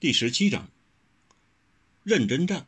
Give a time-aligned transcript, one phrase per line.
[0.00, 0.70] 第十七章，
[2.04, 2.66] 认真战。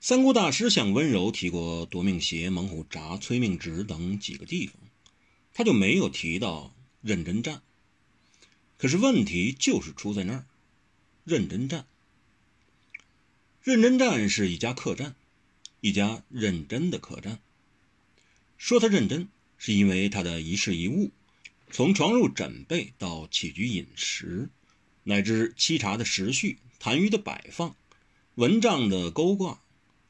[0.00, 4.74] 三姑大师向温柔提过夺命鞋、猛虎铡、催命纸等几个地方，
[5.52, 7.60] 他就没有提到认真战。
[8.78, 10.46] 可是问题就是出在那儿，
[11.24, 11.84] 认真战。
[13.62, 15.14] 认真战是一家客栈，
[15.82, 17.38] 一家认真的客栈。
[18.56, 21.10] 说他认真，是因为他的一事一物，
[21.70, 24.48] 从床褥枕被到起居饮食。
[25.04, 27.74] 乃至沏茶的时序、痰盂的摆放、
[28.36, 29.60] 蚊帐的勾挂、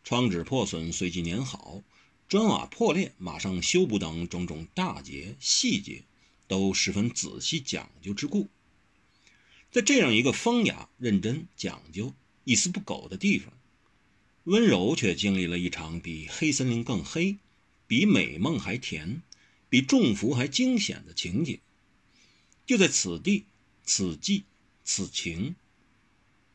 [0.05, 1.83] 窗纸破损随即粘好、
[2.29, 6.03] 砖瓦破裂马上修补等种种大节细节，
[6.47, 8.49] 都十分仔细讲究之故。
[9.71, 12.13] 在这样一个风雅、认真、讲究、
[12.45, 13.53] 一丝不苟的地方，
[14.45, 17.39] 温柔却经历了一场比黑森林更黑、
[17.87, 19.23] 比美梦还甜、
[19.71, 21.59] 比重福还惊险的情景。
[22.67, 23.45] 就在此地，
[23.85, 24.45] 此际。
[24.85, 25.55] 此情，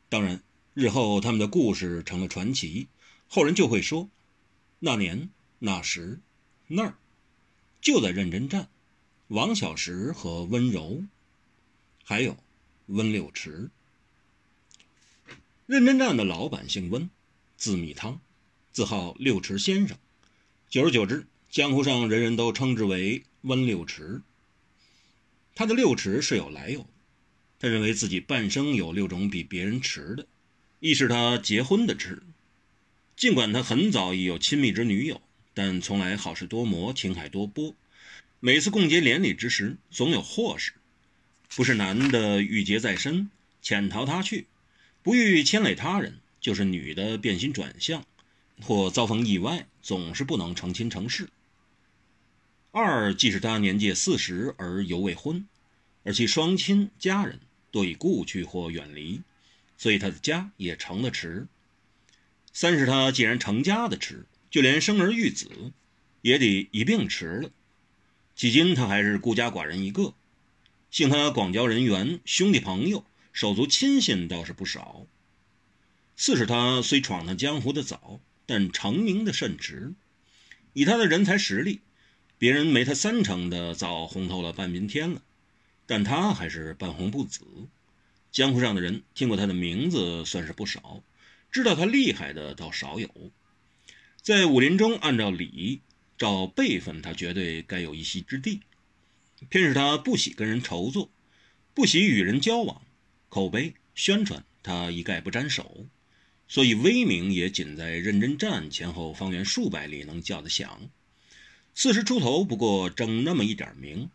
[0.09, 0.41] 当然，
[0.73, 2.88] 日后他们的故事成了传奇，
[3.27, 4.10] 后人就会说，
[4.79, 5.29] 那年
[5.60, 6.20] 那时
[6.68, 6.96] 那儿，
[7.82, 8.68] 就在认真站，
[9.27, 11.04] 王小石和温柔，
[12.04, 12.37] 还有
[12.87, 13.70] 温六池。
[15.65, 17.09] 认真站的老板姓温，
[17.57, 18.20] 字密汤，
[18.71, 19.98] 字号六池先生。
[20.70, 24.21] 久而久之，江湖上人人都称之为温六池。
[25.55, 26.87] 他的六池是有来由的。
[27.60, 30.27] 他认为自己半生有六种比别人迟的，
[30.80, 32.22] 一是他结婚的迟。
[33.16, 35.22] 尽管他很早已有亲密之女友，
[35.55, 37.76] 但从来好事多磨，情海多波。
[38.40, 40.74] 每次共结连理之时，总有祸事，
[41.55, 43.32] 不是男的郁结在身，
[43.64, 44.46] 潜逃他去，
[45.02, 48.05] 不欲牵累他人；就是女的变心转向，
[48.62, 51.27] 或遭逢意外，总是不能成亲成事。
[52.70, 55.48] 二既是他年届四十而犹未婚，
[56.08, 57.41] 而其双亲家人。
[57.70, 59.22] 多已故去或远离，
[59.77, 61.48] 所以他的家也成了迟。
[62.54, 65.74] 三是他既然成家的迟，就连生儿育子
[66.22, 67.52] 也得一并迟了。
[68.38, 70.14] 迄今他还是孤家寡人一个，
[70.90, 75.06] 幸他广交人缘，兄弟朋友、手足亲信倒是不少。
[76.16, 79.94] 四是他虽闯荡江湖的早，但成名的甚迟。
[80.72, 81.81] 以他的人才实力，
[82.38, 85.22] 别人没他三成的早红透了半边天了。
[85.88, 87.42] 但他还是半红不紫，
[88.31, 91.02] 江湖上的人听过他的名字算是不少，
[91.50, 93.09] 知道他厉害的倒少有。
[94.22, 95.81] 在武林中，按照礼、
[96.18, 98.59] 照辈分，他绝对该有一席之地。
[99.50, 101.09] 偏是他不喜跟人筹作，
[101.74, 102.81] 不喜与人交往，
[103.30, 105.86] 口碑宣传他一概不沾手，
[106.50, 110.90] 所以威名也仅在认真战前后方圆数百里能叫得响。
[111.74, 114.09] 四十出头，不过争那么一点名。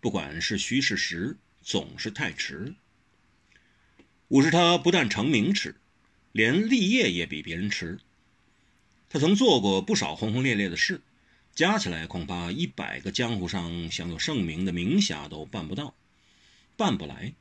[0.00, 2.74] 不管是虚是实，总是太迟。
[4.28, 5.74] 五是他不但成名迟，
[6.32, 7.98] 连立业也比别人迟。
[9.08, 11.00] 他曾做过不少轰轰烈烈的事，
[11.54, 15.94] 加起来恐怕一百个江湖上享有盛名的名侠都办不到，
[16.76, 17.32] 办不来。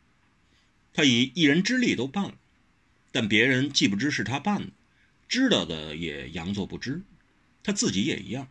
[0.93, 2.35] 他以一人之力都办了，
[3.11, 4.71] 但别人既不知是他办的，
[5.27, 7.03] 知道的也佯作不知，
[7.61, 8.47] 他自己也一样，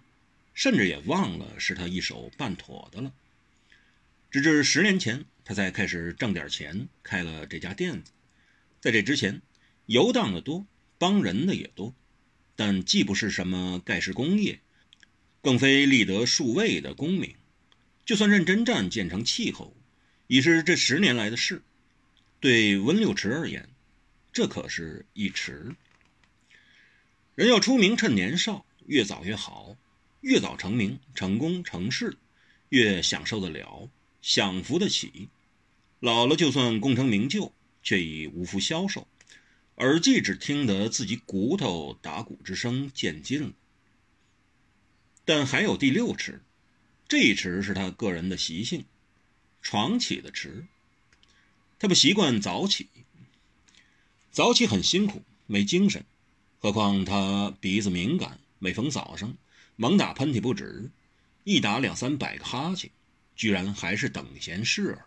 [0.54, 3.12] 甚至也忘了是他一手办妥的了。
[4.36, 8.12] 直至十年前，他才开始挣点钱，开了这家店子。
[8.82, 9.40] 在这之前，
[9.86, 10.66] 游荡的多，
[10.98, 11.94] 帮人的也多，
[12.54, 14.60] 但既不是什么盖世功业，
[15.40, 17.34] 更非立得数位的功名。
[18.04, 19.74] 就算认真战建成气候，
[20.26, 21.62] 已是这十年来的事。
[22.38, 23.66] 对温六池而言，
[24.34, 25.74] 这可是一池。
[27.34, 29.74] 人要出名，趁年少，越早越好，
[30.20, 32.18] 越早成名、成功、成事，
[32.68, 33.88] 越享受得了。
[34.26, 35.28] 享福得起，
[36.00, 37.52] 老了就算功成名就，
[37.84, 39.06] 却已无福消受，
[39.76, 43.52] 耳际只听得自己骨头打鼓之声渐近了。
[45.24, 46.42] 但还有第六池，
[47.06, 48.84] 这一池是他个人的习性，
[49.62, 50.66] 床起的池。
[51.78, 52.88] 他不习惯早起，
[54.32, 56.04] 早起很辛苦，没精神，
[56.58, 59.36] 何况他鼻子敏感，每逢早上
[59.76, 60.90] 猛打喷嚏不止，
[61.44, 62.90] 一打两三百个哈欠。
[63.36, 65.06] 居然还是等闲事儿。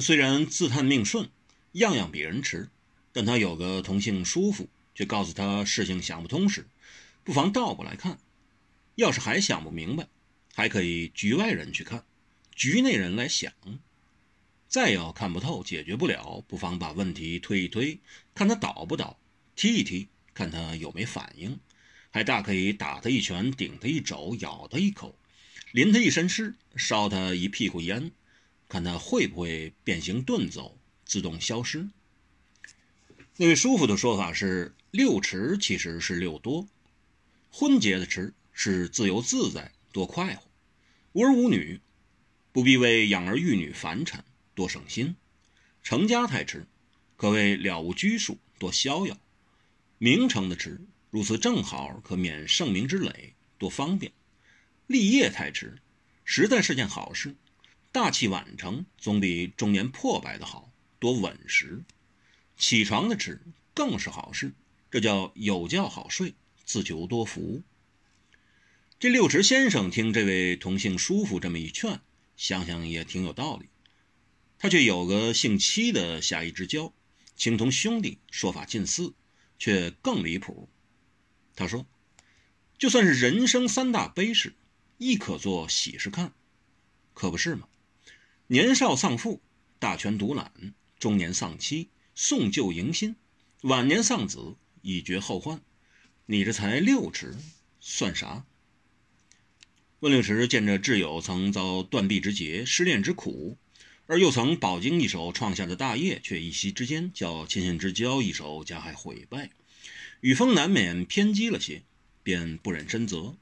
[0.00, 1.28] 虽然自叹命顺，
[1.72, 2.68] 样样比人迟，
[3.12, 6.66] 但他有个同姓叔父，却告诉他事情想不通时，
[7.24, 8.18] 不妨倒过来看。
[8.94, 10.06] 要是还想不明白，
[10.54, 12.04] 还可以局外人去看，
[12.54, 13.52] 局内人来想。
[14.68, 17.98] 再要看不透，解决不了，不妨把问题推一推，
[18.34, 19.18] 看他倒不倒，
[19.56, 21.58] 踢一踢，看他有没反应，
[22.10, 25.18] 还大可以打他一拳，顶他一肘，咬他一口。
[25.72, 28.10] 淋他一身湿，烧他一屁股烟，
[28.68, 31.88] 看他会不会变形遁走，自动消失。
[33.36, 36.66] 那位叔父的说法是：六迟其实是六多，
[37.52, 40.42] 婚结的迟是自由自在，多快活；
[41.12, 41.80] 无儿无女，
[42.50, 44.24] 不必为养儿育女烦缠，
[44.56, 45.14] 多省心；
[45.84, 46.66] 成家太迟，
[47.16, 49.14] 可谓了无拘束，多逍遥；
[49.98, 50.80] 名成的迟，
[51.10, 54.10] 如此正好，可免盛名之累，多方便；
[54.90, 55.78] 立业太迟，
[56.24, 57.36] 实在是件好事。
[57.92, 61.84] 大器晚成总比中年破败的好，多稳实。
[62.56, 63.40] 起床的迟
[63.72, 64.52] 更是好事，
[64.90, 66.34] 这叫有觉好睡，
[66.64, 67.62] 自求多福。
[68.98, 72.00] 这六池先生听这位同姓叔父这么一劝，
[72.36, 73.68] 想想也挺有道理。
[74.58, 76.92] 他却有个姓戚的侠义之交，
[77.36, 79.14] 情同兄弟，说法近似，
[79.56, 80.68] 却更离谱。
[81.54, 81.86] 他说
[82.76, 84.54] ：“就算是人生三大悲事，
[85.02, 86.34] 亦可做喜事看，
[87.14, 87.66] 可不是吗？”
[88.48, 89.40] 年少丧父，
[89.78, 90.52] 大权独揽；
[90.98, 93.14] 中年丧妻，送旧迎新；
[93.62, 95.62] 晚年丧子，以绝后患。
[96.26, 97.34] 你这才六尺，
[97.80, 98.44] 算啥？
[100.00, 103.56] 温六池见着挚友曾遭断臂之劫、失恋之苦，
[104.04, 109.50] 而又曾饱经一手创下的大业，却一夕之间叫亲信之交一手加害毁败，
[110.20, 111.84] 雨峰难免偏激了些，
[112.22, 113.34] 便不忍深责。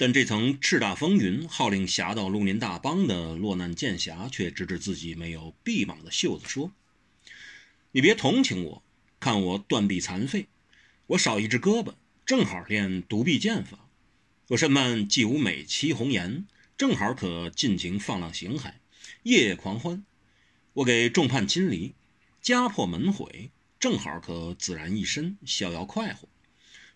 [0.00, 6.72] 但这层叱咤风云、号令侠盗绿林大帮的落难剑侠，却指指自己没有臂膀的袖子说
[7.90, 8.84] ：“你别同情我，
[9.18, 10.46] 看我断臂残废，
[11.08, 13.88] 我少一只胳膊，正好练独臂剑法；
[14.50, 16.46] 我甚慢既无美妻红颜，
[16.76, 18.74] 正好可尽情放浪形骸，
[19.24, 20.04] 夜夜狂欢；
[20.74, 21.96] 我给众叛亲离，
[22.40, 23.50] 家破门毁，
[23.80, 26.28] 正好可自然一身，逍遥快活，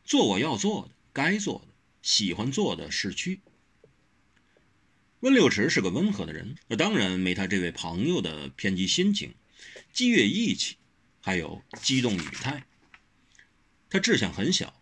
[0.05, 1.72] 做我要做的，该做的。”
[2.03, 3.41] 喜欢做的事去。
[5.21, 9.35] 温六池是个温和的人，那当然没他这位朋友的偏激心情、
[9.93, 10.77] 激越义气，
[11.21, 12.67] 还有激动语态。
[13.89, 14.75] 他志向很小，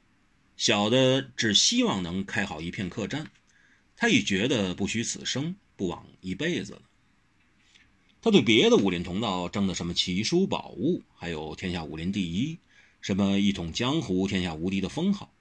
[0.57, 3.31] 小的只希望能开好一片客栈。
[3.97, 6.83] 他已觉得不虚此生，不枉一辈子了。
[8.23, 12.59] 他对别的武林同道争的什么奇书宝物，还有天下武林第一，
[13.03, 15.35] 什么一统江湖、天下无敌的封号。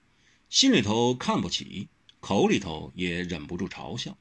[0.50, 4.18] 心里头看不起，口里头也忍不住嘲笑。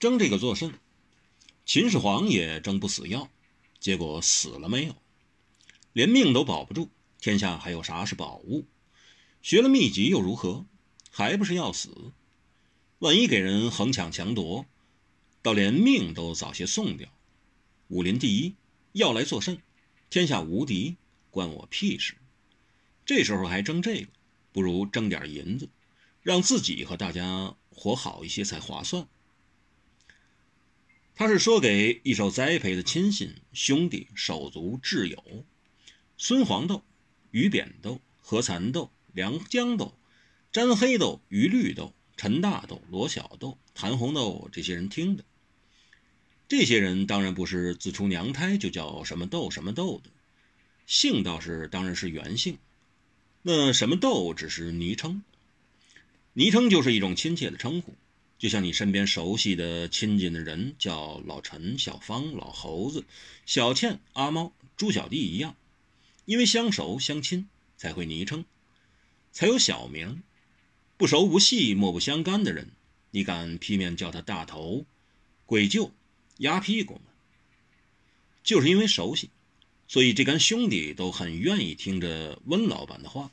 [0.00, 0.74] 争这个作甚？
[1.64, 3.30] 秦始皇也争不死药，
[3.78, 4.96] 结果死了没有？
[5.92, 8.66] 连命都保不住，天下还有啥是宝物？
[9.42, 10.66] 学了秘籍又如何？
[11.12, 12.12] 还不是要死？
[12.98, 14.66] 万一给人横抢强夺，
[15.40, 17.08] 倒连命都早些送掉。
[17.86, 18.56] 武林第一
[18.90, 19.62] 要来作甚？
[20.10, 20.96] 天下无敌
[21.30, 22.16] 关我屁事？
[23.04, 24.08] 这时候还争这个？
[24.56, 25.68] 不如挣点银子，
[26.22, 29.06] 让自己和大家活好一些才划算。
[31.14, 35.44] 他是说给一手栽培的亲信、兄弟、手足、挚友：
[36.16, 36.82] 孙黄豆、
[37.32, 39.92] 于扁豆、何蚕豆、梁江豆、
[40.50, 45.24] 詹黑豆、于绿豆、陈大豆、罗小豆、谭红豆这些人听的。
[46.48, 50.08] 这些人当然不是自出娘胎就叫什么豆什么豆的，
[50.86, 52.56] 姓倒是当然是原姓。
[53.48, 55.22] 那什么豆只是昵称，
[56.32, 57.94] 昵称就是一种亲切的称呼，
[58.40, 63.04] 就像你身边熟悉的亲近的人叫老陈、小芳、老猴子、
[63.44, 65.54] 小倩、阿猫、猪小弟一样，
[66.24, 68.44] 因为相熟相亲才会昵称，
[69.30, 70.24] 才有小名。
[70.96, 72.72] 不熟不细、莫不相干的人，
[73.12, 74.84] 你敢劈面叫他大头、
[75.44, 75.92] 鬼舅、
[76.38, 77.02] 鸭屁股吗？
[78.42, 79.30] 就是因为熟悉，
[79.88, 83.30] 所以这干兄弟都很愿意听着温老板的话。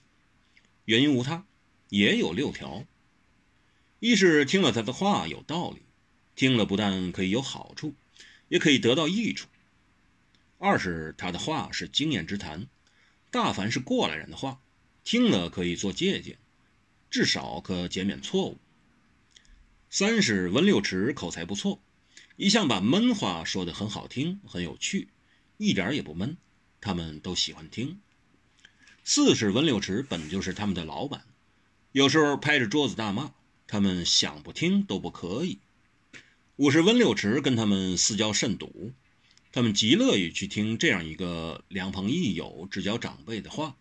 [0.86, 1.46] 原因无他，
[1.90, 2.86] 也有六条：
[4.00, 5.82] 一是听了他的话有道理，
[6.36, 7.96] 听了不但可以有好处，
[8.50, 9.48] 也可以得到益处；
[10.58, 12.68] 二是他的话是经验之谈，
[13.32, 14.60] 大凡是过来人的话，
[15.06, 16.38] 听了可以做借鉴，
[17.10, 18.58] 至少可减免错误；
[19.90, 21.82] 三是温六池口才不错，
[22.36, 25.08] 一向把闷话说得很好听，很有趣，
[25.64, 26.36] 一点也不闷，
[26.82, 28.00] 他们都喜欢听。
[29.06, 31.24] 四是温六池本就是他们的老板，
[31.94, 33.32] 有时候拍着桌子大骂，
[33.66, 35.60] 他们想不听都不可以。
[36.58, 38.92] 五是温六池跟他们私交甚笃，
[39.54, 43.78] 他们极乐意去听这样一个良朋益友、至交长辈的话。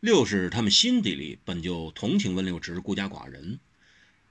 [0.00, 3.60] 六是他们心底里本就同情温六池孤家寡人，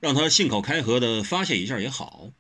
[0.02, 2.32] 让他信口开河的发泄一下也好。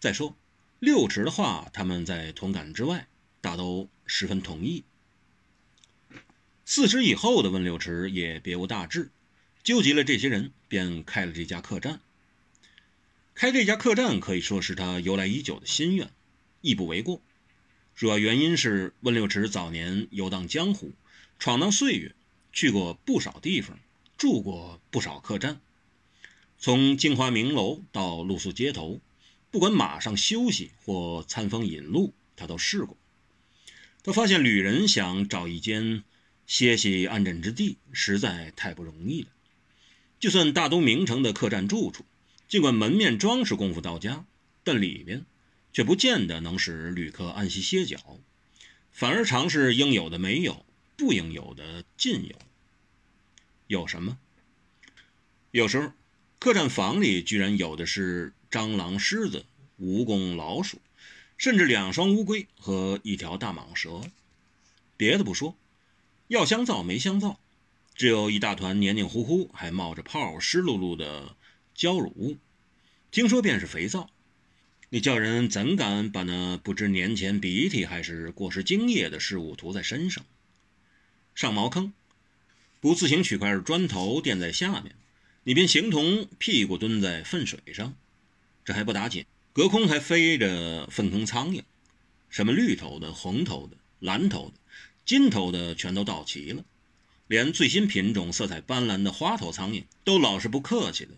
[0.00, 0.36] 再说
[0.80, 3.08] 六池的话，他们在同感之外，
[3.48, 4.84] 大都十分同意。
[6.66, 9.10] 四十以后的温六池也别无大志，
[9.64, 11.98] 纠集了这些人，便开了这家客栈。
[13.34, 16.10] 开这家客栈可以说是他由来已久的心愿，
[16.60, 17.22] 亦不为过。
[17.94, 20.92] 主要原因是温六池早年游荡江湖，
[21.38, 22.14] 闯荡岁月，
[22.52, 23.78] 去过不少地方，
[24.18, 25.58] 住过不少客栈。
[26.58, 29.00] 从京华名楼到露宿街头，
[29.50, 32.94] 不管马上休息或餐风饮露，他都试过。
[34.08, 36.02] 他发现旅人想找一间
[36.46, 39.28] 歇息安枕之地，实在太不容易了。
[40.18, 42.06] 就算大都名城的客栈住处，
[42.48, 44.24] 尽管门面装饰功夫到家，
[44.64, 45.26] 但里面
[45.74, 48.18] 却不见得能使旅客安息歇脚，
[48.92, 50.64] 反而常是应有的没有，
[50.96, 52.36] 不应有的尽有。
[53.66, 54.16] 有什么？
[55.50, 55.92] 有时候，
[56.38, 59.44] 客栈房里居然有的是蟑螂、狮子、
[59.78, 60.80] 蜈蚣、老鼠，
[61.38, 64.02] 甚至两双乌龟和一条大蟒蛇。
[64.96, 65.56] 别的不说，
[66.26, 67.40] 要香皂没香皂。
[67.94, 71.34] 只有一大团黏黏糊糊、还冒着泡、湿漉漉的
[71.74, 72.36] 胶乳，
[73.10, 74.10] 听说便是肥皂。
[74.90, 80.24] 你叫人怎敢把那不知年前鼻涕还是过时精液的事物涂在身上？
[81.34, 81.92] 上茅坑，
[82.80, 84.94] 不自行取块砖头垫在下面，
[85.44, 87.94] 你便形同屁股蹲在粪水上。
[88.64, 89.24] 这还不打紧，
[89.58, 91.64] 隔空还飞着粪坑苍蝇，
[92.30, 94.54] 什么绿头的、红头的、蓝头的、
[95.04, 96.64] 金头的，全都到齐了。
[97.26, 101.10] 连最新品种、色彩斑斓的花头苍蝇都老是不客气的，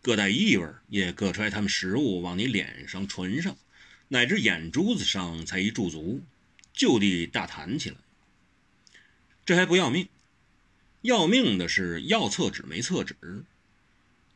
[0.00, 3.56] 各带异味，也各揣他们食物往你脸上、唇上，
[4.06, 6.22] 乃至眼珠子上才一驻足，
[6.72, 7.96] 就地大弹起来。
[9.44, 10.08] 这还不要命，
[11.00, 13.16] 要命的是要厕纸没厕纸。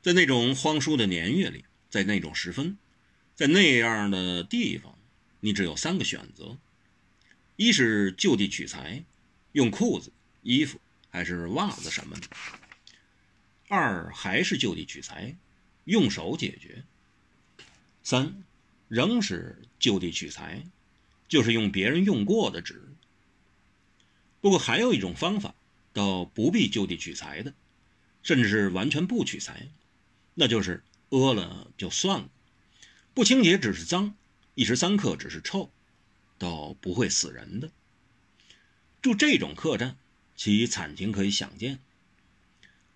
[0.03, 2.77] 在那种荒疏的年月里，在那种时分，
[3.37, 4.99] 在那样的地方，
[5.41, 6.57] 你只有三个选择：
[7.55, 9.05] 一是就地取材，
[9.53, 10.11] 用裤子、
[10.43, 10.81] 衣服。
[11.09, 12.27] 还是袜子什么的。
[13.69, 15.35] 二还是就地取材，
[15.85, 16.85] 用手解决。
[18.03, 18.43] 三
[18.89, 20.63] 仍是就地取材，
[21.27, 22.87] 就是用别人用过的纸。
[24.43, 25.55] 不过还有一种方法，
[25.95, 27.55] 倒不必就地取材的，
[28.23, 29.69] 甚至是完全不取材，
[30.35, 32.29] 那就是饿了就算了，
[33.17, 34.15] 不清洁只是脏，
[34.55, 35.71] 一时三刻只是臭，
[36.37, 37.71] 倒不会死人的。
[39.01, 39.97] 住这种客栈。
[40.37, 41.79] 其惨情可以想见，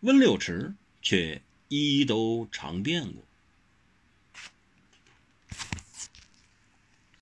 [0.00, 3.23] 温六池却一一都尝遍过。